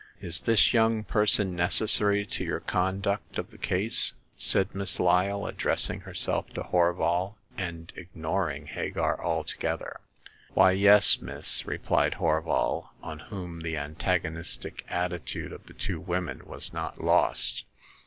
[0.19, 4.13] "Is this young person necessary to your con duct of the case?
[4.25, 9.99] '* said Miss Lyle, addressing Jberself to Horval, and ignoring Hagar altogether.
[9.99, 10.25] The Second
[10.57, 10.63] Customer.
[10.63, 16.45] 71 '"Why, yes, miss,'* replied Horval, on whom the antagonistic attitude of the two women
[16.47, 17.63] was not lost.